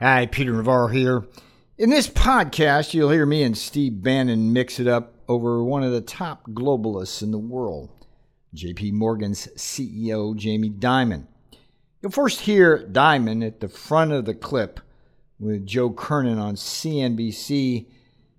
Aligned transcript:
Hi, 0.00 0.26
Peter 0.26 0.52
Navarro 0.52 0.86
here. 0.86 1.26
In 1.76 1.90
this 1.90 2.06
podcast, 2.06 2.94
you'll 2.94 3.10
hear 3.10 3.26
me 3.26 3.42
and 3.42 3.58
Steve 3.58 4.00
Bannon 4.00 4.52
mix 4.52 4.78
it 4.78 4.86
up 4.86 5.14
over 5.26 5.64
one 5.64 5.82
of 5.82 5.90
the 5.90 6.00
top 6.00 6.46
globalists 6.50 7.20
in 7.20 7.32
the 7.32 7.38
world, 7.38 7.90
JP 8.54 8.92
Morgan's 8.92 9.48
CEO, 9.56 10.36
Jamie 10.36 10.70
Dimon. 10.70 11.26
You'll 12.00 12.12
first 12.12 12.42
hear 12.42 12.78
Dimon 12.78 13.44
at 13.44 13.58
the 13.58 13.68
front 13.68 14.12
of 14.12 14.24
the 14.24 14.34
clip 14.34 14.78
with 15.40 15.66
Joe 15.66 15.90
Kernan 15.90 16.38
on 16.38 16.54
CNBC, 16.54 17.86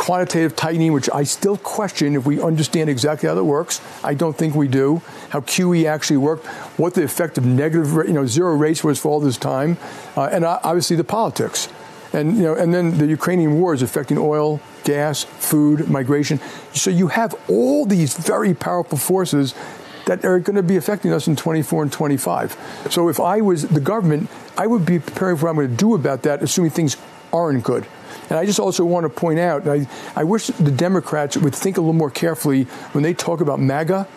quantitative 0.00 0.56
tightening, 0.56 0.94
which 0.94 1.10
I 1.12 1.24
still 1.24 1.58
question 1.58 2.16
if 2.16 2.24
we 2.24 2.40
understand 2.40 2.88
exactly 2.88 3.28
how 3.28 3.34
that 3.34 3.44
works. 3.44 3.82
I 4.02 4.14
don't 4.14 4.34
think 4.34 4.54
we 4.54 4.66
do. 4.66 5.02
How 5.28 5.40
QE 5.40 5.84
actually 5.84 6.16
worked, 6.16 6.46
what 6.78 6.94
the 6.94 7.04
effect 7.04 7.36
of 7.36 7.44
negative, 7.44 7.92
you 8.08 8.14
know, 8.14 8.24
zero 8.24 8.56
rates 8.56 8.82
was 8.82 8.98
for 8.98 9.10
all 9.10 9.20
this 9.20 9.36
time, 9.36 9.76
uh, 10.16 10.30
and 10.32 10.46
obviously 10.46 10.96
the 10.96 11.04
politics, 11.04 11.68
and 12.14 12.34
you 12.38 12.44
know, 12.44 12.54
and 12.54 12.72
then 12.72 12.96
the 12.96 13.06
Ukrainian 13.06 13.60
war 13.60 13.74
is 13.74 13.82
affecting 13.82 14.16
oil, 14.16 14.58
gas, 14.84 15.24
food, 15.24 15.90
migration. 15.90 16.40
So 16.72 16.88
you 16.88 17.08
have 17.08 17.34
all 17.46 17.84
these 17.84 18.16
very 18.16 18.54
powerful 18.54 18.96
forces 18.96 19.54
that 20.06 20.24
are 20.24 20.40
going 20.40 20.56
to 20.56 20.62
be 20.62 20.78
affecting 20.78 21.12
us 21.12 21.28
in 21.28 21.36
24 21.36 21.82
and 21.82 21.92
25. 21.92 22.56
So 22.88 23.10
if 23.10 23.20
I 23.20 23.42
was 23.42 23.68
the 23.68 23.80
government, 23.80 24.30
I 24.56 24.66
would 24.66 24.86
be 24.86 24.98
preparing 24.98 25.36
for 25.36 25.44
what 25.44 25.50
I'm 25.50 25.56
going 25.56 25.68
to 25.68 25.76
do 25.76 25.94
about 25.94 26.22
that, 26.22 26.42
assuming 26.42 26.70
things 26.70 26.96
aren't 27.34 27.64
good. 27.64 27.86
And 28.30 28.38
I 28.38 28.46
just 28.46 28.60
also 28.60 28.84
want 28.84 29.04
to 29.04 29.10
point 29.10 29.38
out, 29.40 29.66
I, 29.68 29.86
I 30.16 30.24
wish 30.24 30.46
the 30.46 30.70
Democrats 30.70 31.36
would 31.36 31.54
think 31.54 31.76
a 31.76 31.80
little 31.80 31.92
more 31.92 32.10
carefully 32.10 32.64
when 32.92 33.02
they 33.02 33.12
talk 33.12 33.40
about 33.40 33.60
MAGA. 33.60 34.08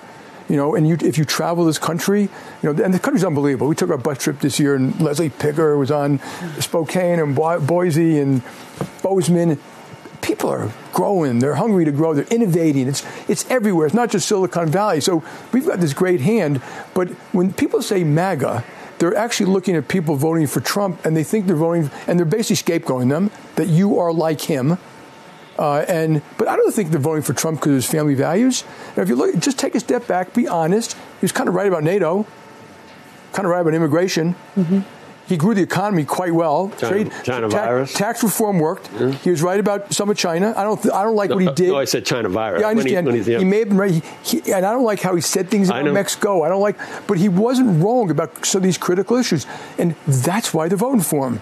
You 0.49 0.57
know, 0.57 0.75
and 0.75 0.87
you, 0.87 0.97
if 1.01 1.17
you 1.17 1.23
travel 1.23 1.65
this 1.65 1.79
country, 1.79 2.23
you 2.61 2.73
know, 2.73 2.83
and 2.83 2.93
the 2.93 2.99
country's 2.99 3.23
unbelievable. 3.23 3.67
We 3.67 3.75
took 3.75 3.89
our 3.89 3.97
bus 3.97 4.19
trip 4.19 4.39
this 4.39 4.59
year, 4.59 4.75
and 4.75 4.99
Leslie 4.99 5.29
Picker 5.29 5.77
was 5.77 5.89
on 5.89 6.19
Spokane 6.59 7.19
and 7.19 7.33
Boise 7.33 8.19
and 8.19 8.43
Bozeman 9.01 9.57
people 10.23 10.49
are 10.49 10.71
growing. 10.93 11.39
They're 11.39 11.55
hungry 11.55 11.85
to 11.85 11.91
grow. 11.91 12.15
They're 12.15 12.25
innovating. 12.25 12.87
It's 12.87 13.03
it's 13.29 13.49
everywhere. 13.51 13.85
It's 13.85 13.93
not 13.93 14.09
just 14.09 14.27
Silicon 14.27 14.69
Valley. 14.69 15.01
So 15.01 15.23
we've 15.51 15.65
got 15.65 15.79
this 15.79 15.93
great 15.93 16.21
hand. 16.21 16.61
But 16.95 17.09
when 17.31 17.53
people 17.53 17.83
say 17.83 18.03
MAGA, 18.03 18.63
they're 18.97 19.15
actually 19.15 19.51
looking 19.51 19.75
at 19.75 19.87
people 19.87 20.15
voting 20.15 20.47
for 20.47 20.61
Trump 20.61 21.05
and 21.05 21.15
they 21.15 21.23
think 21.23 21.45
they're 21.45 21.55
voting, 21.55 21.91
and 22.07 22.17
they're 22.17 22.25
basically 22.25 22.79
scapegoating 22.79 23.09
them 23.09 23.29
that 23.57 23.67
you 23.67 23.99
are 23.99 24.11
like 24.11 24.41
him. 24.41 24.77
Uh, 25.59 25.85
and 25.87 26.23
but 26.37 26.47
I 26.47 26.55
don't 26.55 26.73
think 26.73 26.89
they're 26.89 26.99
voting 26.99 27.21
for 27.21 27.33
Trump 27.33 27.59
because 27.59 27.69
of 27.69 27.75
his 27.75 27.85
family 27.85 28.15
values. 28.15 28.63
And 28.95 28.99
if 28.99 29.09
you 29.09 29.15
look, 29.15 29.37
just 29.37 29.59
take 29.59 29.75
a 29.75 29.79
step 29.79 30.07
back, 30.07 30.33
be 30.33 30.47
honest. 30.47 30.93
He 30.93 31.21
was 31.21 31.31
kind 31.31 31.47
of 31.47 31.53
right 31.53 31.67
about 31.67 31.83
NATO, 31.83 32.25
kind 33.33 33.45
of 33.45 33.51
right 33.51 33.61
about 33.61 33.73
immigration. 33.73 34.35
Mm-hmm. 34.55 35.02
He 35.27 35.37
grew 35.37 35.53
the 35.53 35.61
economy 35.61 36.03
quite 36.03 36.33
well. 36.33 36.69
China, 36.77 36.91
Trade, 36.91 37.11
China 37.23 37.49
ta- 37.49 37.65
virus. 37.65 37.93
Tax 37.93 38.23
reform 38.23 38.59
worked. 38.59 38.89
Yeah. 38.99 39.11
He 39.11 39.29
was 39.29 39.41
right 39.41 39.59
about 39.59 39.93
some 39.93 40.09
of 40.09 40.17
China. 40.17 40.53
I 40.57 40.63
don't. 40.63 40.81
Th- 40.81 40.93
I 40.93 41.03
don't 41.03 41.15
like 41.15 41.29
no, 41.29 41.35
what 41.37 41.41
he 41.41 41.47
uh, 41.47 41.53
did. 41.53 41.69
No, 41.69 41.77
I 41.77 41.85
said 41.85 42.05
China 42.05 42.27
virus. 42.29 42.61
Yeah, 42.61 42.67
I 42.67 42.71
understand. 42.71 43.05
When 43.05 43.15
he, 43.15 43.21
when 43.21 43.31
yeah. 43.31 43.39
he, 43.39 43.45
may 43.45 43.59
have 43.59 43.69
been 43.69 43.77
right. 43.77 44.03
He, 44.23 44.39
he, 44.41 44.53
and 44.53 44.65
I 44.65 44.71
don't 44.71 44.83
like 44.83 44.99
how 44.99 45.15
he 45.15 45.21
said 45.21 45.49
things 45.49 45.69
about 45.69 45.85
Mexico. 45.93 46.43
I 46.43 46.49
don't 46.49 46.61
like. 46.61 46.77
But 47.07 47.17
he 47.17 47.29
wasn't 47.29 47.81
wrong 47.81 48.11
about 48.11 48.45
some 48.45 48.59
of 48.59 48.63
these 48.63 48.77
critical 48.77 49.15
issues, 49.17 49.45
and 49.77 49.95
that's 50.07 50.53
why 50.53 50.67
they're 50.67 50.77
voting 50.77 51.01
for 51.01 51.27
him. 51.27 51.41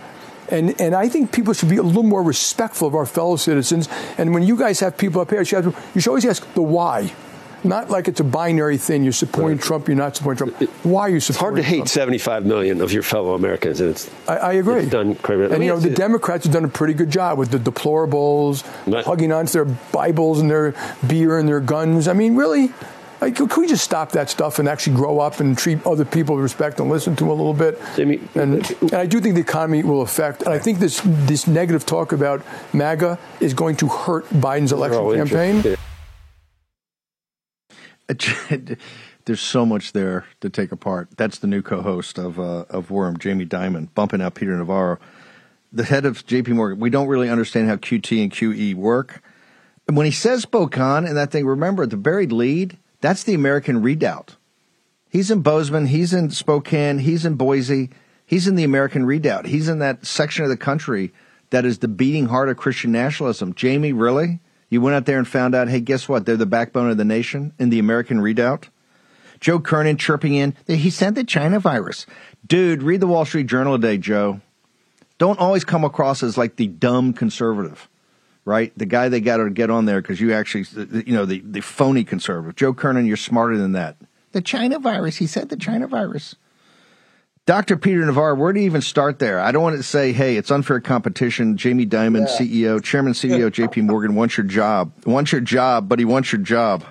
And, 0.49 0.79
and 0.81 0.93
I 0.93 1.07
think 1.07 1.31
people 1.31 1.53
should 1.53 1.69
be 1.69 1.77
a 1.77 1.83
little 1.83 2.03
more 2.03 2.21
respectful 2.21 2.85
of 2.85 2.93
our 2.93 3.05
fellow 3.05 3.37
citizens. 3.37 3.87
And 4.17 4.33
when 4.33 4.43
you 4.43 4.57
guys 4.57 4.81
have 4.81 4.97
people 4.97 5.21
up 5.21 5.29
here, 5.29 5.39
you 5.39 5.45
should, 5.45 5.73
you 5.95 6.01
should 6.01 6.09
always 6.09 6.25
ask 6.25 6.53
the 6.53 6.61
why 6.61 7.13
not 7.63 7.89
like 7.89 8.07
it's 8.07 8.19
a 8.19 8.23
binary 8.23 8.77
thing. 8.77 9.03
You're 9.03 9.13
supporting 9.13 9.57
right. 9.57 9.65
Trump, 9.65 9.87
you're 9.87 9.97
not 9.97 10.15
supporting 10.15 10.51
Trump. 10.51 10.69
Why 10.83 11.01
are 11.01 11.09
you 11.09 11.19
supporting 11.19 11.29
It's 11.29 11.39
hard 11.39 11.55
to 11.55 11.61
Trump? 11.63 11.87
hate 11.87 11.89
75 11.89 12.45
million 12.45 12.81
of 12.81 12.91
your 12.91 13.03
fellow 13.03 13.33
Americans. 13.35 13.81
And 13.81 13.91
it's, 13.91 14.09
I, 14.27 14.37
I 14.37 14.53
agree. 14.53 14.81
It's 14.81 14.91
done. 14.91 15.17
And, 15.27 15.63
you 15.63 15.69
know, 15.69 15.79
the 15.79 15.89
Democrats 15.89 16.45
have 16.45 16.53
done 16.53 16.65
a 16.65 16.69
pretty 16.69 16.93
good 16.93 17.11
job 17.11 17.37
with 17.37 17.51
the 17.51 17.57
deplorables, 17.57 18.65
right. 18.91 19.05
hugging 19.05 19.31
onto 19.31 19.51
their 19.51 19.65
Bibles 19.91 20.39
and 20.39 20.49
their 20.49 20.73
beer 21.07 21.37
and 21.37 21.47
their 21.47 21.59
guns. 21.59 22.07
I 22.07 22.13
mean, 22.13 22.35
really? 22.35 22.71
Like, 23.21 23.35
could 23.35 23.55
we 23.55 23.67
just 23.67 23.83
stop 23.83 24.13
that 24.13 24.31
stuff 24.31 24.57
and 24.57 24.67
actually 24.67 24.95
grow 24.95 25.19
up 25.19 25.39
and 25.39 25.55
treat 25.55 25.85
other 25.85 26.05
people 26.05 26.35
with 26.35 26.41
respect 26.41 26.79
and 26.79 26.89
listen 26.89 27.15
to 27.17 27.23
them 27.23 27.29
a 27.29 27.35
little 27.35 27.53
bit? 27.53 27.79
Jimmy, 27.95 28.19
and, 28.33 28.65
uh, 28.65 28.75
and 28.81 28.93
I 28.95 29.05
do 29.05 29.21
think 29.21 29.35
the 29.35 29.41
economy 29.41 29.83
will 29.83 30.01
affect, 30.01 30.41
and 30.41 30.51
I 30.51 30.57
think 30.57 30.79
this 30.79 31.01
this 31.05 31.45
negative 31.45 31.85
talk 31.85 32.13
about 32.13 32.41
MAGA 32.73 33.19
is 33.39 33.53
going 33.53 33.75
to 33.75 33.87
hurt 33.87 34.25
Biden's 34.29 34.71
election 34.71 35.27
campaign. 35.27 35.77
there's 39.25 39.41
so 39.41 39.65
much 39.65 39.93
there 39.93 40.25
to 40.41 40.49
take 40.49 40.71
apart. 40.71 41.09
That's 41.17 41.39
the 41.39 41.47
new 41.47 41.61
co-host 41.61 42.17
of 42.17 42.39
uh, 42.39 42.65
of 42.69 42.91
War 42.91 43.05
Room, 43.05 43.17
Jamie 43.17 43.45
Dimon, 43.45 43.93
bumping 43.93 44.21
out 44.21 44.35
Peter 44.35 44.55
Navarro, 44.55 44.99
the 45.71 45.83
head 45.83 46.05
of 46.05 46.25
J.P. 46.25 46.53
Morgan. 46.53 46.79
We 46.79 46.89
don't 46.89 47.07
really 47.07 47.29
understand 47.29 47.69
how 47.69 47.75
QT 47.75 48.21
and 48.21 48.31
QE 48.31 48.75
work. 48.75 49.21
And 49.87 49.97
when 49.97 50.05
he 50.05 50.11
says 50.11 50.43
Spokane 50.43 51.05
and 51.05 51.17
that 51.17 51.31
thing, 51.31 51.45
remember 51.45 51.85
the 51.85 51.97
buried 51.97 52.31
lead. 52.31 52.77
That's 53.01 53.23
the 53.23 53.33
American 53.33 53.81
Redoubt. 53.81 54.35
He's 55.09 55.31
in 55.31 55.41
Bozeman. 55.41 55.87
He's 55.87 56.13
in 56.13 56.29
Spokane. 56.29 56.99
He's 56.99 57.25
in 57.25 57.35
Boise. 57.35 57.89
He's 58.25 58.47
in 58.47 58.55
the 58.55 58.63
American 58.63 59.05
Redoubt. 59.05 59.47
He's 59.47 59.67
in 59.67 59.79
that 59.79 60.05
section 60.05 60.43
of 60.43 60.49
the 60.49 60.57
country 60.57 61.11
that 61.49 61.65
is 61.65 61.79
the 61.79 61.87
beating 61.87 62.27
heart 62.27 62.47
of 62.47 62.57
Christian 62.57 62.91
nationalism. 62.91 63.53
Jamie, 63.53 63.91
really? 63.91 64.39
You 64.71 64.79
went 64.79 64.95
out 64.95 65.05
there 65.05 65.17
and 65.17 65.27
found 65.27 65.53
out, 65.53 65.67
hey, 65.67 65.81
guess 65.81 66.07
what? 66.07 66.25
They're 66.25 66.37
the 66.37 66.45
backbone 66.45 66.89
of 66.89 66.97
the 66.97 67.05
nation 67.05 67.53
in 67.59 67.69
the 67.69 67.77
American 67.77 68.21
Redoubt. 68.21 68.69
Joe 69.41 69.59
Kernan 69.59 69.97
chirping 69.97 70.33
in, 70.33 70.55
he 70.65 70.89
said 70.89 71.13
the 71.13 71.25
China 71.25 71.59
virus. 71.59 72.05
Dude, 72.47 72.81
read 72.81 73.01
the 73.01 73.07
Wall 73.07 73.25
Street 73.25 73.47
Journal 73.47 73.77
today, 73.77 73.97
Joe. 73.97 74.39
Don't 75.17 75.39
always 75.39 75.65
come 75.65 75.83
across 75.83 76.23
as 76.23 76.37
like 76.37 76.55
the 76.55 76.67
dumb 76.67 77.11
conservative, 77.11 77.89
right? 78.45 78.71
The 78.77 78.85
guy 78.85 79.09
they 79.09 79.19
got 79.19 79.37
to 79.37 79.49
get 79.49 79.69
on 79.69 79.85
there 79.85 80.01
because 80.01 80.21
you 80.21 80.31
actually, 80.31 80.65
you 81.05 81.13
know, 81.13 81.25
the, 81.25 81.41
the 81.41 81.61
phony 81.61 82.05
conservative. 82.05 82.55
Joe 82.55 82.73
Kernan, 82.73 83.05
you're 83.05 83.17
smarter 83.17 83.57
than 83.57 83.73
that. 83.73 83.97
The 84.31 84.41
China 84.41 84.79
virus. 84.79 85.17
He 85.17 85.27
said 85.27 85.49
the 85.49 85.57
China 85.57 85.85
virus. 85.87 86.35
Dr. 87.47 87.75
Peter 87.75 88.05
Navarro, 88.05 88.35
where 88.35 88.53
do 88.53 88.59
you 88.59 88.67
even 88.67 88.81
start 88.81 89.17
there? 89.17 89.39
I 89.39 89.51
don't 89.51 89.63
want 89.63 89.77
to 89.77 89.83
say, 89.83 90.13
hey, 90.13 90.37
it's 90.37 90.51
unfair 90.51 90.79
competition. 90.79 91.57
Jamie 91.57 91.87
Dimon, 91.87 92.27
yeah. 92.27 92.75
CEO, 92.75 92.83
Chairman, 92.83 93.13
CEO, 93.13 93.49
JP 93.67 93.83
Morgan 93.83 94.15
wants 94.15 94.37
your 94.37 94.45
job. 94.45 94.91
Wants 95.05 95.31
your 95.31 95.41
job, 95.41 95.89
but 95.89 95.97
he 95.97 96.05
wants 96.05 96.31
your 96.31 96.41
job. 96.41 96.85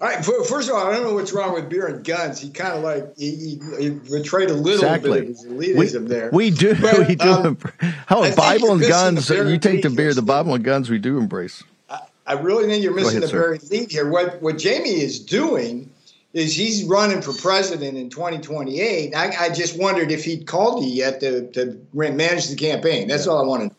All 0.00 0.08
right, 0.08 0.24
first 0.24 0.68
of 0.68 0.74
all, 0.74 0.88
I 0.88 0.92
don't 0.92 1.04
know 1.04 1.14
what's 1.14 1.32
wrong 1.32 1.54
with 1.54 1.68
beer 1.68 1.86
and 1.86 2.04
guns. 2.04 2.40
He 2.40 2.50
kind 2.50 2.74
of 2.74 2.82
like 2.82 3.16
he, 3.16 3.36
he, 3.36 3.60
he, 3.78 3.90
betrayed 3.90 4.50
a 4.50 4.54
little 4.54 4.82
exactly. 4.82 5.20
bit 5.20 5.22
of 5.22 5.28
his 5.28 5.46
elitism 5.46 6.02
we, 6.02 6.08
there. 6.08 6.30
We 6.32 6.50
do, 6.50 6.74
but, 6.80 7.06
we 7.06 7.14
do. 7.14 7.30
Um, 7.30 7.58
how 8.06 8.34
Bible 8.34 8.72
and 8.72 8.80
guns? 8.80 9.30
You 9.30 9.58
take 9.58 9.82
the 9.82 9.90
beer, 9.90 10.12
the 10.12 10.22
Bible 10.22 10.54
and 10.54 10.64
guns. 10.64 10.90
We 10.90 10.98
do 10.98 11.18
embrace. 11.18 11.62
I, 11.88 12.00
I 12.26 12.32
really 12.32 12.66
think 12.66 12.82
you're 12.82 12.92
missing 12.92 13.18
ahead, 13.18 13.28
the 13.28 13.32
very 13.32 13.58
lead 13.70 13.92
here. 13.92 14.10
What 14.10 14.42
what 14.42 14.58
Jamie 14.58 15.00
is 15.00 15.20
doing 15.20 15.88
is 16.32 16.56
he's 16.56 16.84
running 16.84 17.20
for 17.20 17.32
president 17.32 17.98
in 17.98 18.08
2028. 18.08 19.14
I, 19.14 19.32
I 19.38 19.48
just 19.50 19.78
wondered 19.78 20.10
if 20.10 20.24
he'd 20.24 20.46
called 20.46 20.84
you 20.84 20.90
yet 20.90 21.20
to, 21.20 21.50
to 21.52 21.80
manage 21.92 22.48
the 22.48 22.56
campaign. 22.56 23.08
That's 23.08 23.26
yeah. 23.26 23.32
all 23.32 23.44
I 23.44 23.46
wanted. 23.46 23.74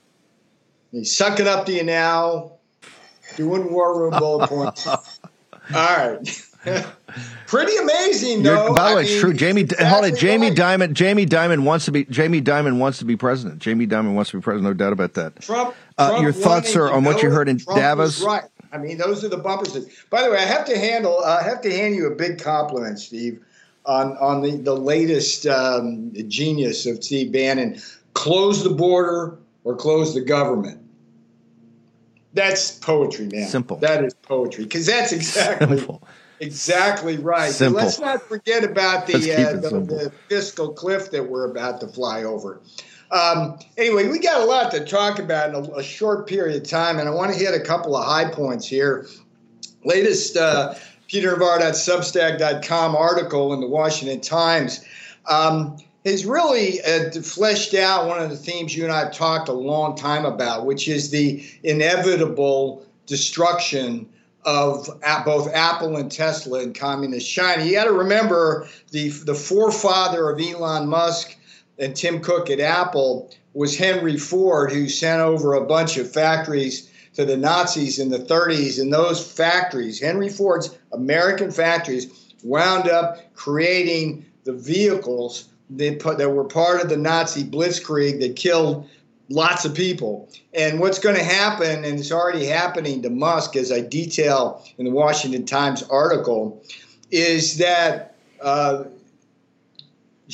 He's 0.92 1.16
sucking 1.16 1.48
up 1.48 1.66
to 1.66 1.72
you 1.72 1.84
now, 1.84 2.54
doing 3.36 3.72
war 3.72 4.00
room 4.00 4.12
bullet 4.12 4.48
points. 4.48 4.88
All 4.88 4.98
right. 5.74 6.50
Pretty 7.48 7.76
amazing, 7.78 8.44
though. 8.44 8.68
You're, 8.68 8.76
by 8.76 8.92
the 8.92 8.96
way, 8.98 9.04
it's 9.04 9.20
true. 9.20 9.34
Jamie, 9.34 9.62
exactly 9.62 9.88
hold 9.88 10.06
it. 10.06 10.18
Jamie 10.18 10.50
right. 10.50 10.58
Dimon. 10.58 10.94
Jamie 10.94 11.26
Dimon 11.26 11.64
wants 11.64 11.86
to 11.86 11.92
be. 11.92 12.06
Jamie 12.06 12.42
Dimon 12.42 12.78
wants 12.78 13.00
to 13.00 13.06
be 13.06 13.16
president. 13.16 13.60
Jamie 13.60 13.88
Dimon 13.88 14.14
wants 14.14 14.32
to 14.32 14.38
be 14.38 14.42
president. 14.42 14.66
No 14.66 14.74
doubt 14.74 14.94
about 14.94 15.14
that. 15.16 15.42
Trump. 15.42 15.76
Uh, 15.98 16.10
Trump 16.10 16.24
your 16.24 16.32
thoughts, 16.32 16.72
sir, 16.72 16.90
on 16.92 17.04
what 17.04 17.22
you 17.22 17.30
heard 17.30 17.50
in 17.50 17.58
Trump 17.58 17.80
Davos? 17.80 18.22
Right. 18.22 18.44
I 18.74 18.78
mean, 18.78 18.98
those 18.98 19.24
are 19.24 19.30
the 19.30 19.38
bumpers. 19.38 19.78
By 20.10 20.24
the 20.24 20.32
way, 20.32 20.38
I 20.38 20.46
have 20.46 20.66
to 20.66 20.78
handle. 20.78 21.20
Uh, 21.20 21.40
I 21.40 21.44
have 21.44 21.62
to 21.62 21.72
hand 21.72 21.96
you 21.96 22.08
a 22.08 22.16
big 22.16 22.42
compliment, 22.42 23.00
Steve, 23.00 23.40
on 23.86 24.18
on 24.18 24.42
the 24.42 24.58
the 24.58 24.76
latest 24.76 25.46
um, 25.46 26.12
genius 26.28 26.86
of 26.86 27.04
Steve 27.04 27.32
Bannon. 27.32 27.80
Close 28.14 28.64
the 28.64 28.72
border 28.72 29.38
or 29.64 29.76
close 29.76 30.14
the 30.14 30.22
government. 30.22 30.80
That's 32.34 32.72
poetry, 32.72 33.30
man. 33.32 33.48
Simple. 33.48 33.78
That 33.78 34.04
is 34.04 34.16
poetry 34.16 34.64
because 34.64 34.88
that's 34.88 35.12
exactly. 35.12 35.78
Simple 35.78 36.04
Exactly 36.40 37.18
right. 37.18 37.52
Simple. 37.52 37.82
let's 37.82 38.00
not 38.00 38.22
forget 38.24 38.64
about 38.64 39.08
the, 39.08 39.16
uh, 39.16 39.54
the, 39.54 39.70
the, 39.80 40.12
fiscal 40.28 40.74
cliff 40.74 41.12
that 41.12 41.24
we're 41.24 41.50
about 41.50 41.80
to 41.82 41.88
fly 41.88 42.24
over. 42.24 42.62
Um, 43.14 43.60
anyway, 43.78 44.08
we 44.08 44.18
got 44.18 44.42
a 44.42 44.46
lot 44.46 44.72
to 44.72 44.84
talk 44.84 45.20
about 45.20 45.50
in 45.50 45.56
a, 45.56 45.76
a, 45.76 45.84
short 45.84 46.28
period 46.28 46.60
of 46.60 46.68
time, 46.68 46.98
and 46.98 47.08
I 47.08 47.12
want 47.12 47.32
to 47.32 47.38
hit 47.38 47.54
a 47.54 47.64
couple 47.64 47.96
of 47.96 48.04
high 48.04 48.28
points 48.28 48.68
here. 48.68 49.06
Latest 49.86 50.36
uh, 50.36 50.74
PeterNavarro.substack.com 51.10 52.96
article 52.96 53.54
in 53.54 53.62
the 53.62 53.68
Washington 53.68 54.20
Times 54.20 54.84
um, 55.28 55.78
has 56.06 56.26
really 56.26 56.82
uh, 56.82 57.12
fleshed 57.22 57.76
out 57.76 58.08
one 58.08 58.20
of 58.20 58.32
the 58.32 58.36
themes 58.36 58.76
you 58.76 58.84
and 58.84 58.92
I 58.92 59.02
have 59.02 59.14
talked 59.14 59.48
a 59.48 59.54
long 59.54 59.96
time 59.96 60.26
about, 60.26 60.66
which 60.66 60.88
is 60.88 61.12
the 61.12 61.46
inevitable 61.62 62.84
destruction 63.06 64.10
of 64.44 64.90
both 65.24 65.54
Apple 65.54 65.98
and 65.98 66.12
Tesla 66.12 66.64
in 66.64 66.74
communist 66.74 67.32
China. 67.32 67.64
You 67.64 67.74
got 67.74 67.86
to 67.86 67.94
remember 67.94 68.68
the 68.90 69.10
the 69.10 69.36
forefather 69.36 70.32
of 70.32 70.42
Elon 70.42 70.90
Musk 70.90 71.38
and 71.80 71.96
Tim 71.96 72.20
Cook 72.20 72.50
at 72.50 72.60
Apple 72.60 73.32
was 73.54 73.78
Henry 73.78 74.18
Ford, 74.18 74.72
who 74.72 74.90
sent 74.90 75.22
over 75.22 75.54
a 75.54 75.66
bunch 75.66 75.98
of 75.98 76.12
factories 76.12 76.90
to 77.14 77.26
the 77.26 77.38
Nazis 77.38 78.00
in 78.00 78.10
the 78.10 78.20
30s. 78.20 78.82
And 78.82 78.92
those 78.92 79.32
factories, 79.32 80.00
Henry 80.00 80.30
Ford's 80.30 80.76
American 80.92 81.52
factories, 81.52 82.34
wound 82.44 82.90
up 82.90 83.34
creating 83.36 84.26
the 84.44 84.54
vehicles 84.54 85.46
that, 85.72 86.00
put, 86.00 86.18
that 86.18 86.30
were 86.30 86.44
part 86.44 86.82
of 86.82 86.90
the 86.90 86.98
Nazi 86.98 87.44
blitzkrieg 87.44 88.20
that 88.20 88.36
killed 88.36 88.90
lots 89.30 89.66
of 89.66 89.74
people. 89.74 90.30
And 90.54 90.80
what's 90.80 91.00
going 91.00 91.16
to 91.16 91.24
happen, 91.24 91.86
and 91.86 92.00
it's 92.00 92.12
already 92.12 92.46
happening 92.46 93.02
to 93.04 93.10
Musk, 93.10 93.56
as 93.56 93.72
I 93.72 93.82
detail 93.82 94.64
in 94.78 94.86
the 94.86 94.92
Washington 94.92 95.46
Times 95.46 95.84
article, 95.84 96.62
is 97.12 97.58
that 97.58 98.16
uh, 98.42 98.84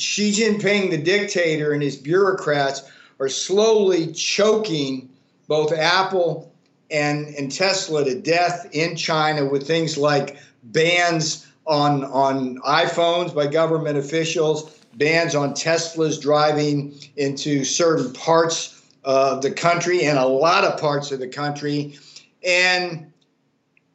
Xi 0.00 0.32
Jinping, 0.32 0.90
the 0.90 0.98
dictator, 0.98 1.72
and 1.72 1.82
his 1.82 1.96
bureaucrats 1.96 2.82
are 3.18 3.28
slowly 3.28 4.12
choking 4.12 5.08
both 5.46 5.72
Apple 5.72 6.52
and, 6.90 7.26
and 7.34 7.52
Tesla 7.52 8.04
to 8.04 8.20
death 8.20 8.68
in 8.72 8.96
China 8.96 9.44
with 9.44 9.66
things 9.66 9.98
like 9.98 10.38
bans 10.64 11.46
on, 11.66 12.04
on 12.04 12.58
iPhones 12.58 13.34
by 13.34 13.46
government 13.46 13.98
officials, 13.98 14.78
bans 14.94 15.34
on 15.34 15.52
Teslas 15.52 16.20
driving 16.20 16.94
into 17.16 17.64
certain 17.64 18.12
parts 18.12 18.82
of 19.04 19.42
the 19.42 19.50
country 19.50 20.04
and 20.04 20.18
a 20.18 20.26
lot 20.26 20.64
of 20.64 20.80
parts 20.80 21.12
of 21.12 21.20
the 21.20 21.28
country. 21.28 21.98
And 22.44 23.12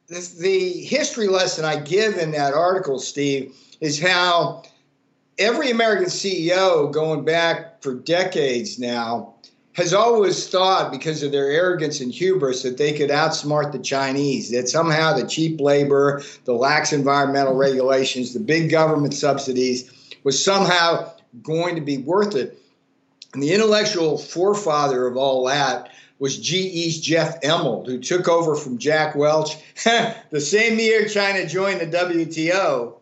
this, 0.08 0.34
the 0.34 0.70
history 0.70 1.28
lesson 1.28 1.64
I 1.64 1.80
give 1.80 2.16
in 2.16 2.30
that 2.32 2.54
article, 2.54 2.98
Steve, 2.98 3.54
is 3.80 4.00
how 4.00 4.62
every 5.38 5.70
American 5.70 6.06
CEO 6.06 6.90
going 6.92 7.24
back 7.24 7.82
for 7.82 7.94
decades 7.94 8.78
now 8.78 9.34
has 9.72 9.92
always 9.92 10.48
thought, 10.48 10.90
because 10.90 11.22
of 11.22 11.32
their 11.32 11.50
arrogance 11.50 12.00
and 12.00 12.10
hubris, 12.10 12.62
that 12.62 12.78
they 12.78 12.94
could 12.94 13.10
outsmart 13.10 13.72
the 13.72 13.78
Chinese, 13.78 14.50
that 14.50 14.70
somehow 14.70 15.12
the 15.12 15.26
cheap 15.26 15.60
labor, 15.60 16.22
the 16.46 16.54
lax 16.54 16.94
environmental 16.94 17.54
regulations, 17.54 18.32
the 18.32 18.40
big 18.40 18.70
government 18.70 19.12
subsidies 19.12 19.90
was 20.24 20.42
somehow 20.42 21.12
going 21.42 21.74
to 21.74 21.82
be 21.82 21.98
worth 21.98 22.34
it. 22.34 22.58
And 23.34 23.42
the 23.42 23.52
intellectual 23.52 24.16
forefather 24.16 25.06
of 25.06 25.18
all 25.18 25.44
that 25.46 25.90
was 26.18 26.38
GE's 26.38 26.98
Jeff 26.98 27.38
Immelt, 27.42 27.84
who 27.84 28.00
took 28.00 28.28
over 28.28 28.56
from 28.56 28.78
Jack 28.78 29.14
Welch 29.14 29.56
the 29.84 30.40
same 30.40 30.78
year 30.78 31.06
China 31.06 31.46
joined 31.46 31.80
the 31.80 31.98
WTO. 31.98 32.94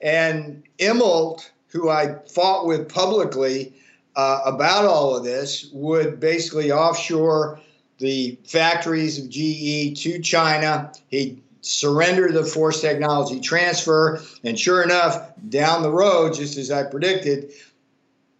And 0.00 0.64
Immelt, 0.78 1.50
who 1.76 1.90
I 1.90 2.16
fought 2.32 2.66
with 2.66 2.88
publicly 2.88 3.74
uh, 4.16 4.40
about 4.46 4.86
all 4.86 5.14
of 5.14 5.24
this, 5.24 5.68
would 5.72 6.18
basically 6.18 6.72
offshore 6.72 7.60
the 7.98 8.38
factories 8.44 9.18
of 9.18 9.28
GE 9.28 10.00
to 10.02 10.18
China. 10.22 10.90
He'd 11.08 11.42
surrender 11.60 12.32
the 12.32 12.44
forced 12.44 12.80
technology 12.80 13.40
transfer. 13.40 14.22
And 14.42 14.58
sure 14.58 14.82
enough, 14.82 15.32
down 15.48 15.82
the 15.82 15.90
road, 15.90 16.34
just 16.34 16.56
as 16.56 16.70
I 16.70 16.84
predicted, 16.84 17.52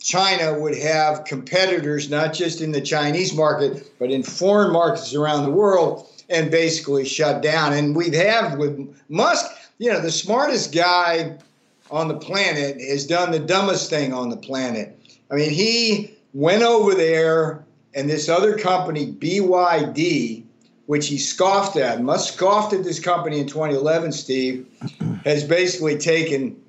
China 0.00 0.59
would 0.59 0.79
have 0.79 1.25
competitors 1.25 2.09
not 2.09 2.32
just 2.32 2.61
in 2.61 2.73
the 2.73 2.81
Chinese 2.81 3.35
market, 3.35 3.93
but 3.99 4.11
in 4.11 4.23
foreign 4.23 4.73
markets 4.73 5.15
around 5.15 5.44
the 5.44 5.50
world 5.50 6.09
and 6.31 6.50
basically 6.50 7.05
shut 7.05 7.43
down. 7.43 7.73
And 7.73 7.94
we've 7.94 8.15
had 8.15 8.56
with 8.56 8.94
Musk, 9.09 9.47
you 9.79 9.93
know, 9.93 10.00
the 10.00 10.11
smartest 10.11 10.73
guy 10.73 11.37
on 11.91 12.09
the 12.09 12.17
planet 12.17 12.81
has 12.81 13.06
done 13.06 13.31
the 13.31 13.38
dumbest 13.38 13.91
thing 13.91 14.12
on 14.12 14.29
the 14.29 14.37
planet. 14.37 14.99
I 15.31 15.35
mean, 15.35 15.50
he 15.50 16.15
went 16.35 16.62
over 16.62 16.94
there 16.94 17.65
and 17.94 18.11
this 18.11 18.29
other 18.29 18.59
company, 18.59 19.12
BYD, 19.12 20.44
which 20.87 21.09
he 21.09 21.19
scoffed 21.19 21.77
at, 21.77 22.03
Musk 22.03 22.35
scoffed 22.35 22.73
at 22.73 22.85
this 22.85 23.00
company 23.00 23.41
in 23.41 23.47
2011, 23.47 24.12
Steve, 24.12 24.67
has 25.25 25.43
basically 25.43 25.97
taken 25.97 26.61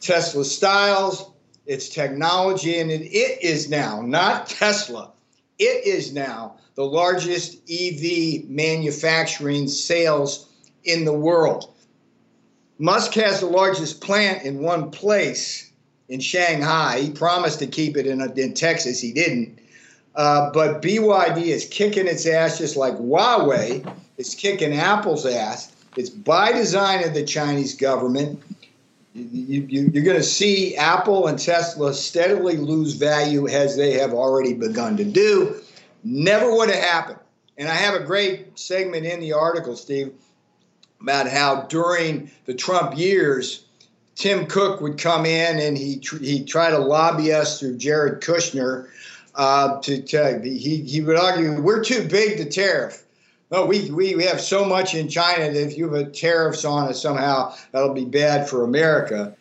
Tesla 0.00 0.44
styles, 0.44 1.30
its 1.66 1.88
technology, 1.88 2.78
and 2.78 2.90
it, 2.90 3.02
it 3.02 3.42
is 3.42 3.70
now, 3.70 4.02
not 4.02 4.48
Tesla, 4.48 5.12
it 5.58 5.86
is 5.86 6.12
now 6.12 6.56
the 6.74 6.84
largest 6.84 7.58
EV 7.70 8.48
manufacturing 8.48 9.68
sales 9.68 10.48
in 10.84 11.04
the 11.04 11.12
world. 11.12 11.71
Musk 12.82 13.14
has 13.14 13.38
the 13.38 13.46
largest 13.46 14.00
plant 14.00 14.42
in 14.42 14.58
one 14.58 14.90
place 14.90 15.70
in 16.08 16.18
Shanghai. 16.18 17.00
He 17.00 17.10
promised 17.10 17.60
to 17.60 17.66
keep 17.68 17.96
it 17.96 18.06
in, 18.06 18.20
in 18.36 18.54
Texas, 18.54 19.00
he 19.00 19.12
didn't. 19.12 19.56
Uh, 20.16 20.50
but 20.50 20.82
BYD 20.82 21.44
is 21.44 21.64
kicking 21.66 22.08
its 22.08 22.26
ass 22.26 22.58
just 22.58 22.76
like 22.76 22.94
Huawei 22.94 23.88
is 24.18 24.34
kicking 24.34 24.74
Apple's 24.74 25.24
ass. 25.24 25.72
It's 25.96 26.10
by 26.10 26.50
design 26.50 27.04
of 27.04 27.14
the 27.14 27.24
Chinese 27.24 27.76
government 27.76 28.42
you, 29.14 29.66
you, 29.68 29.90
you're 29.92 30.04
going 30.04 30.16
to 30.16 30.22
see 30.22 30.76
Apple 30.76 31.26
and 31.26 31.38
Tesla 31.38 31.92
steadily 31.92 32.56
lose 32.56 32.94
value 32.94 33.46
as 33.46 33.76
they 33.76 33.92
have 33.92 34.12
already 34.12 34.54
begun 34.54 34.96
to 34.96 35.04
do. 35.04 35.60
Never 36.02 36.52
would 36.54 36.70
have 36.70 36.82
happened. 36.82 37.18
And 37.58 37.68
I 37.68 37.74
have 37.74 37.94
a 37.94 38.04
great 38.04 38.58
segment 38.58 39.04
in 39.04 39.20
the 39.20 39.34
article, 39.34 39.76
Steve, 39.76 40.14
about 41.02 41.28
how 41.28 41.62
during 41.62 42.30
the 42.46 42.54
Trump 42.54 42.96
years, 42.96 43.64
Tim 44.14 44.46
Cook 44.46 44.80
would 44.80 44.98
come 44.98 45.26
in 45.26 45.58
and 45.58 45.76
he 45.76 45.98
tr- 45.98 46.18
he 46.18 46.44
tried 46.44 46.70
to 46.70 46.78
lobby 46.78 47.32
us 47.32 47.58
through 47.58 47.76
Jared 47.76 48.22
Kushner 48.22 48.88
uh, 49.34 49.80
to, 49.80 50.02
to 50.02 50.40
he 50.42 50.82
he 50.82 51.00
would 51.00 51.18
argue 51.18 51.60
we're 51.60 51.82
too 51.82 52.06
big 52.08 52.36
to 52.38 52.44
tariff 52.44 53.02
no, 53.52 53.66
we, 53.66 53.90
we, 53.90 54.14
we 54.14 54.24
have 54.24 54.40
so 54.40 54.64
much 54.64 54.94
in 54.94 55.08
China 55.10 55.52
that 55.52 55.62
if 55.62 55.76
you 55.76 55.92
have 55.92 56.12
tariffs 56.12 56.64
on 56.64 56.88
us 56.88 57.02
somehow, 57.02 57.54
that'll 57.70 57.92
be 57.92 58.06
bad 58.06 58.48
for 58.48 58.64
America. 58.64 59.36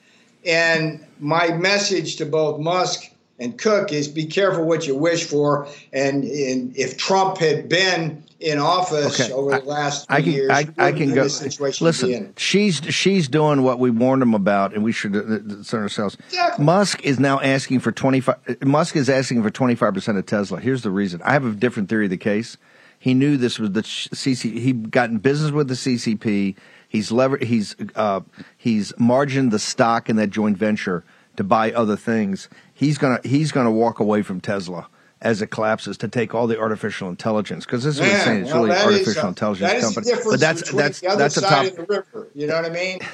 And 0.45 1.05
my 1.19 1.47
message 1.53 2.17
to 2.17 2.25
both 2.25 2.59
Musk 2.59 3.09
and 3.41 3.57
Cook 3.57 3.91
is 3.91 4.07
be 4.07 4.25
careful 4.25 4.65
what 4.65 4.85
you 4.85 4.95
wish 4.95 5.25
for. 5.25 5.67
And, 5.91 6.23
and 6.23 6.77
if 6.77 6.95
Trump 6.95 7.39
had 7.39 7.67
been 7.67 8.23
in 8.39 8.59
office 8.59 9.19
okay. 9.19 9.33
over 9.33 9.59
the 9.59 9.65
last 9.65 10.05
I, 10.09 10.17
I 10.17 10.21
can, 10.21 10.31
years, 10.31 10.51
I, 10.51 10.67
I 10.77 10.91
can 10.91 11.13
go. 11.13 11.23
Listen, 11.23 12.33
she's 12.37 12.77
she's 12.89 13.27
doing 13.27 13.63
what 13.63 13.79
we 13.79 13.89
warned 13.89 14.21
him 14.21 14.35
about, 14.35 14.73
and 14.73 14.83
we 14.83 14.91
should 14.91 15.13
concern 15.13 15.79
uh, 15.79 15.83
ourselves. 15.83 16.17
Exactly. 16.27 16.63
Musk 16.63 17.03
is 17.03 17.19
now 17.19 17.39
asking 17.41 17.79
for 17.79 17.91
twenty 17.91 18.19
five. 18.19 18.37
Musk 18.63 18.95
is 18.95 19.09
asking 19.09 19.41
for 19.43 19.49
twenty 19.49 19.75
five 19.75 19.93
percent 19.93 20.17
of 20.17 20.25
Tesla. 20.25 20.59
Here's 20.59 20.83
the 20.83 20.91
reason. 20.91 21.21
I 21.23 21.33
have 21.33 21.45
a 21.45 21.51
different 21.51 21.89
theory 21.89 22.05
of 22.05 22.11
the 22.11 22.17
case. 22.17 22.57
He 22.99 23.15
knew 23.15 23.37
this 23.37 23.57
was 23.57 23.71
the 23.71 23.81
CC. 23.81 24.59
He 24.59 24.73
got 24.73 25.09
in 25.09 25.17
business 25.17 25.51
with 25.51 25.67
the 25.67 25.73
CCP. 25.73 26.55
He's 26.87 27.11
lever. 27.11 27.37
He's 27.37 27.75
uh, 27.95 28.21
he's 28.57 28.93
margined 28.99 29.51
the 29.51 29.59
stock 29.59 30.09
in 30.09 30.15
that 30.17 30.29
joint 30.29 30.57
venture 30.57 31.03
to 31.37 31.43
buy 31.43 31.71
other 31.71 31.95
things. 31.95 32.49
He's 32.73 32.97
gonna 32.97 33.19
he's 33.23 33.51
gonna 33.51 33.71
walk 33.71 33.99
away 33.99 34.21
from 34.21 34.41
Tesla 34.41 34.87
as 35.21 35.41
it 35.41 35.47
collapses 35.47 35.97
to 35.97 36.07
take 36.07 36.33
all 36.33 36.47
the 36.47 36.59
artificial 36.59 37.07
intelligence 37.07 37.65
because 37.65 37.83
this 37.83 37.95
is 37.95 38.01
what 38.01 38.09
it's 38.09 38.23
saying. 38.23 38.41
It's 38.43 38.53
well, 38.53 38.65
really 38.65 38.77
artificial 38.77 39.25
a, 39.25 39.29
intelligence 39.29 39.83
company. 39.83 40.11
but 40.29 40.39
that's 40.39 40.71
that's 40.71 40.99
the 41.01 41.15
that's 41.15 41.37
a 41.37 41.41
top. 41.41 41.65
the 41.65 41.83
river. 41.83 42.29
You 42.33 42.47
know 42.47 42.55
what 42.55 42.65
I 42.65 42.69
mean? 42.69 42.99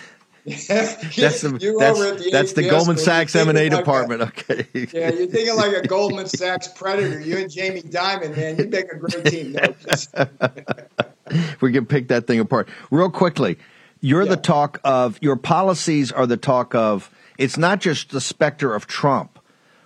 that's 0.48 0.66
the 0.70 1.18
that's, 1.18 1.42
the, 1.42 2.30
that's 2.32 2.54
the 2.54 2.70
Goldman 2.70 2.96
Sachs 2.96 3.36
M 3.36 3.50
and 3.50 3.58
A 3.58 3.68
department. 3.68 4.22
okay. 4.50 4.66
yeah, 4.74 5.12
you're 5.12 5.28
thinking 5.28 5.54
like 5.58 5.74
a 5.74 5.86
Goldman 5.86 6.26
Sachs 6.28 6.70
predator. 6.70 7.20
You 7.20 7.40
and 7.40 7.52
Jamie 7.52 7.82
Dimon, 7.82 8.34
man, 8.34 8.56
you'd 8.56 8.72
make 8.72 8.90
a 8.90 8.96
great 8.96 9.26
team. 9.26 9.52
No, 9.52 11.50
we 11.60 11.74
can 11.74 11.86
pick 11.86 12.08
that 12.08 12.28
thing 12.28 12.40
apart 12.40 12.70
real 12.92 13.10
quickly. 13.10 13.58
You're 14.00 14.24
yeah. 14.24 14.30
the 14.30 14.38
talk 14.38 14.80
of 14.86 15.20
your 15.22 15.36
policies 15.36 16.14
are 16.14 16.26
the 16.26 16.38
talk 16.38 16.74
of. 16.74 17.12
It's 17.38 17.58
not 17.58 17.82
just 17.82 18.12
the 18.12 18.22
specter 18.22 18.74
of 18.74 18.88
Trump. 18.88 19.40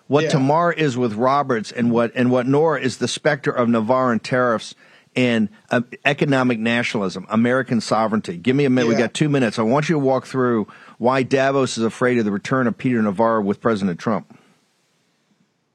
What 0.07 0.25
yeah. 0.25 0.31
Tamar 0.31 0.73
is 0.73 0.97
with 0.97 1.13
Roberts, 1.13 1.71
and 1.71 1.91
what 1.91 2.11
and 2.15 2.31
what 2.31 2.45
Nora 2.45 2.81
is 2.81 2.97
the 2.97 3.07
specter 3.07 3.51
of 3.51 3.69
Navarro 3.69 4.11
and 4.11 4.21
tariffs 4.21 4.75
and 5.15 5.49
uh, 5.69 5.81
economic 6.05 6.59
nationalism, 6.59 7.25
American 7.29 7.81
sovereignty. 7.81 8.37
Give 8.37 8.55
me 8.55 8.65
a 8.65 8.69
minute. 8.69 8.89
Yeah. 8.89 8.95
We 8.95 9.01
got 9.01 9.13
two 9.13 9.29
minutes. 9.29 9.59
I 9.59 9.63
want 9.63 9.89
you 9.89 9.95
to 9.95 9.99
walk 9.99 10.25
through 10.25 10.67
why 10.97 11.23
Davos 11.23 11.77
is 11.77 11.83
afraid 11.83 12.17
of 12.17 12.25
the 12.25 12.31
return 12.31 12.67
of 12.67 12.77
Peter 12.77 13.01
Navarro 13.01 13.41
with 13.41 13.59
President 13.61 13.99
Trump. 13.99 14.37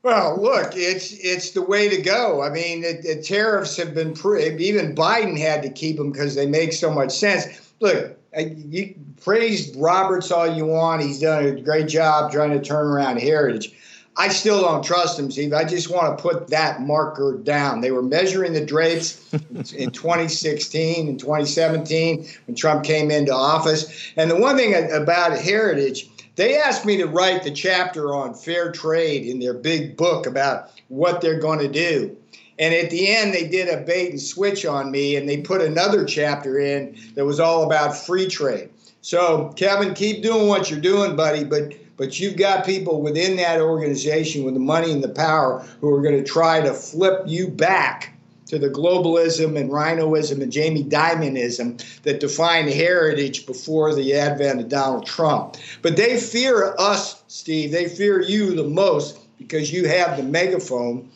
Well, 0.02 0.40
look, 0.40 0.72
it's 0.76 1.12
it's 1.12 1.50
the 1.50 1.62
way 1.62 1.88
to 1.88 2.00
go. 2.00 2.40
I 2.40 2.50
mean, 2.50 2.82
the, 2.82 3.00
the 3.02 3.22
tariffs 3.22 3.76
have 3.76 3.92
been 3.92 4.14
pre- 4.14 4.54
even 4.56 4.94
Biden 4.94 5.36
had 5.36 5.62
to 5.64 5.70
keep 5.70 5.96
them 5.96 6.12
because 6.12 6.36
they 6.36 6.46
make 6.46 6.72
so 6.72 6.92
much 6.92 7.10
sense. 7.10 7.46
Look, 7.80 8.15
Uh, 8.36 8.42
you 8.56 8.94
praise 9.22 9.74
Roberts 9.76 10.30
all 10.30 10.46
you 10.46 10.66
want; 10.66 11.02
he's 11.02 11.20
done 11.20 11.44
a 11.44 11.60
great 11.60 11.88
job 11.88 12.32
trying 12.32 12.50
to 12.50 12.60
turn 12.60 12.86
around 12.86 13.18
Heritage. 13.18 13.72
I 14.18 14.28
still 14.28 14.62
don't 14.62 14.82
trust 14.82 15.18
him, 15.18 15.30
Steve. 15.30 15.52
I 15.52 15.64
just 15.64 15.90
want 15.90 16.16
to 16.16 16.22
put 16.22 16.48
that 16.48 16.80
marker 16.80 17.38
down. 17.42 17.82
They 17.82 17.90
were 17.90 18.02
measuring 18.02 18.54
the 18.54 18.64
drapes 18.64 19.30
in 19.74 19.90
2016 19.90 21.08
and 21.08 21.20
2017 21.20 22.26
when 22.46 22.56
Trump 22.56 22.84
came 22.84 23.10
into 23.10 23.34
office. 23.34 24.12
And 24.16 24.30
the 24.30 24.36
one 24.36 24.56
thing 24.56 24.90
about 24.90 25.38
Heritage, 25.38 26.08
they 26.36 26.56
asked 26.56 26.86
me 26.86 26.96
to 26.96 27.06
write 27.06 27.42
the 27.42 27.50
chapter 27.50 28.14
on 28.14 28.32
fair 28.32 28.72
trade 28.72 29.26
in 29.26 29.38
their 29.38 29.54
big 29.54 29.98
book 29.98 30.26
about 30.26 30.70
what 30.88 31.20
they're 31.20 31.40
going 31.40 31.58
to 31.58 31.68
do. 31.68 32.16
And 32.58 32.72
at 32.74 32.90
the 32.90 33.08
end, 33.08 33.34
they 33.34 33.46
did 33.46 33.68
a 33.68 33.82
bait 33.82 34.10
and 34.10 34.20
switch 34.20 34.64
on 34.64 34.90
me, 34.90 35.16
and 35.16 35.28
they 35.28 35.38
put 35.38 35.60
another 35.60 36.04
chapter 36.04 36.58
in 36.58 36.96
that 37.14 37.24
was 37.24 37.38
all 37.38 37.64
about 37.64 37.96
free 37.96 38.26
trade. 38.26 38.70
So, 39.02 39.52
Kevin, 39.56 39.94
keep 39.94 40.22
doing 40.22 40.48
what 40.48 40.70
you're 40.70 40.80
doing, 40.80 41.16
buddy, 41.16 41.44
but 41.44 41.74
but 41.96 42.20
you've 42.20 42.36
got 42.36 42.66
people 42.66 43.00
within 43.00 43.36
that 43.36 43.60
organization 43.60 44.44
with 44.44 44.54
the 44.54 44.60
money 44.60 44.92
and 44.92 45.02
the 45.02 45.08
power 45.08 45.64
who 45.80 45.90
are 45.94 46.02
going 46.02 46.16
to 46.16 46.24
try 46.24 46.60
to 46.60 46.74
flip 46.74 47.22
you 47.26 47.48
back 47.48 48.12
to 48.46 48.58
the 48.58 48.68
globalism 48.68 49.58
and 49.58 49.70
rhinoism 49.70 50.40
and 50.40 50.52
Jamie 50.52 50.84
Dimonism 50.84 52.02
that 52.02 52.20
defined 52.20 52.68
heritage 52.68 53.44
before 53.46 53.94
the 53.94 54.14
advent 54.14 54.60
of 54.60 54.68
Donald 54.68 55.06
Trump. 55.06 55.56
But 55.82 55.96
they 55.96 56.18
fear 56.20 56.74
us, 56.78 57.22
Steve. 57.28 57.72
They 57.72 57.88
fear 57.88 58.20
you 58.20 58.54
the 58.54 58.64
most 58.64 59.18
because 59.38 59.72
you 59.72 59.88
have 59.88 60.16
the 60.16 60.22
megaphone, 60.22 61.08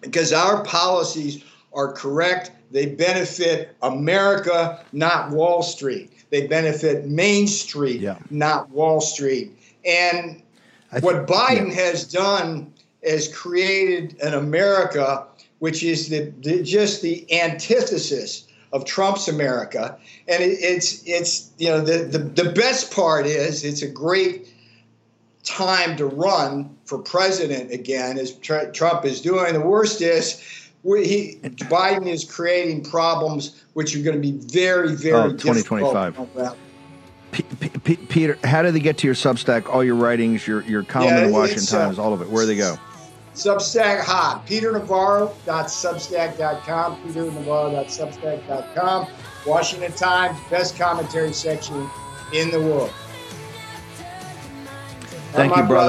because 0.00 0.32
our 0.32 0.64
policies 0.64 1.44
are 1.72 1.92
correct. 1.92 2.52
They 2.70 2.86
benefit 2.86 3.76
America, 3.82 4.84
not 4.92 5.30
Wall 5.30 5.62
Street. 5.62 6.12
They 6.30 6.46
benefit 6.46 7.06
Main 7.06 7.46
Street, 7.46 8.00
yeah. 8.00 8.18
not 8.30 8.70
Wall 8.70 9.00
Street. 9.00 9.56
And 9.84 10.42
th- 10.92 11.02
what 11.02 11.26
Biden 11.26 11.68
yeah. 11.68 11.82
has 11.82 12.04
done 12.04 12.72
is 13.02 13.34
created 13.34 14.20
an 14.22 14.34
America 14.34 15.26
which 15.60 15.82
is 15.82 16.08
the, 16.08 16.32
the, 16.40 16.62
just 16.62 17.02
the 17.02 17.24
antithesis 17.40 18.46
of 18.72 18.84
Trump's 18.84 19.28
America. 19.28 19.96
And 20.26 20.42
it, 20.42 20.58
it's 20.60 21.02
it's 21.06 21.50
you 21.58 21.68
know 21.68 21.80
the, 21.80 22.04
the 22.04 22.18
the 22.18 22.52
best 22.52 22.92
part 22.92 23.26
is 23.26 23.64
it's 23.64 23.82
a 23.82 23.88
great 23.88 24.49
time 25.50 25.96
to 25.96 26.06
run 26.06 26.70
for 26.84 26.98
president 26.98 27.72
again, 27.72 28.18
as 28.18 28.32
tr- 28.32 28.70
Trump 28.72 29.04
is 29.04 29.20
doing. 29.20 29.52
The 29.52 29.60
worst 29.60 30.00
is. 30.00 30.40
He, 30.82 31.38
Biden 31.42 32.06
is 32.06 32.24
creating 32.24 32.84
problems 32.84 33.62
which 33.74 33.94
are 33.94 34.02
going 34.02 34.16
to 34.16 34.20
be 34.20 34.32
very, 34.32 34.94
very 34.94 35.14
oh, 35.14 35.32
2025. 35.32 36.56
P- 37.32 37.42
P- 37.84 37.96
Peter, 37.96 38.38
how 38.44 38.62
do 38.62 38.70
they 38.70 38.80
get 38.80 38.96
to 38.98 39.06
your 39.06 39.14
Substack? 39.14 39.68
All 39.68 39.84
your 39.84 39.94
writings, 39.94 40.46
your 40.46 40.62
your 40.62 40.82
column 40.82 41.08
yeah, 41.08 41.24
in 41.24 41.30
the 41.30 41.36
Washington 41.36 41.66
Times, 41.66 41.98
all 41.98 42.14
of 42.14 42.22
it. 42.22 42.30
Where 42.30 42.44
do 42.44 42.48
they 42.48 42.56
go? 42.56 42.78
Substack 43.34 44.02
hot. 44.02 44.46
PeterNavarro.substack.com. 44.46 47.02
PeterNavarro.substack.com. 47.02 49.06
Washington 49.46 49.92
Times, 49.92 50.38
best 50.50 50.76
commentary 50.76 51.32
section 51.32 51.88
in 52.32 52.50
the 52.50 52.60
world. 52.60 52.92
Thank 55.32 55.56
you, 55.56 55.62
brother. 55.62 55.80